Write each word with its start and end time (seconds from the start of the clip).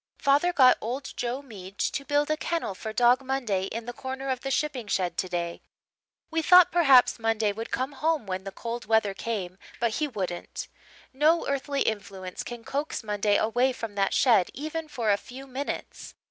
"Father 0.17 0.51
got 0.51 0.79
old 0.81 1.13
Joe 1.15 1.43
Mead 1.43 1.77
to 1.77 2.03
build 2.03 2.31
a 2.31 2.35
kennel 2.35 2.73
for 2.73 2.91
Dog 2.91 3.21
Monday 3.23 3.65
in 3.65 3.85
the 3.85 3.93
corner 3.93 4.29
of 4.31 4.39
the 4.39 4.49
shipping 4.49 4.87
shed 4.87 5.15
today. 5.15 5.61
We 6.31 6.41
thought 6.41 6.71
perhaps 6.71 7.19
Monday 7.19 7.51
would 7.51 7.69
come 7.69 7.91
home 7.91 8.25
when 8.25 8.43
the 8.43 8.51
cold 8.51 8.85
weather 8.85 9.13
came 9.13 9.59
but 9.79 9.97
he 9.97 10.07
wouldn't. 10.07 10.67
No 11.13 11.47
earthly 11.47 11.81
influence 11.83 12.41
can 12.43 12.63
coax 12.63 13.03
Monday 13.03 13.37
away 13.37 13.73
from 13.73 13.93
that 13.93 14.15
shed 14.15 14.49
even 14.55 14.87
for 14.87 15.11
a 15.11 15.17
few 15.17 15.45
minutes. 15.45 16.15